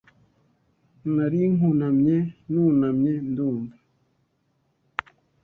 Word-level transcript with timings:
Nari 1.15 1.41
nkunamye 1.53 2.17
nunamye 2.51 3.13
ndumva 3.29 3.75